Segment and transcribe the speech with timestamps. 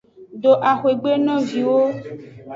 [0.41, 1.79] Do axwegbe no viwo.